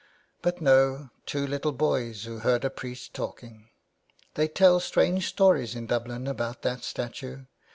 But 0.41 0.61
no, 0.61 1.11
two 1.27 1.45
little 1.45 1.73
boys 1.73 2.23
who 2.23 2.39
heard 2.39 2.65
a 2.65 2.71
priest 2.71 3.13
talking. 3.13 3.69
They 4.33 4.47
tell 4.47 4.79
strange 4.79 5.27
stories 5.29 5.75
in 5.75 5.85
Dublin 5.85 6.25
about 6.27 6.63
that 6.63 6.83
statue. 6.83 7.45